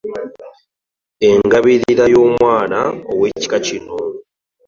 Engabirira 1.29 2.05
yomwana 2.13 2.79
owekika 3.11 3.57
kino. 3.65 3.95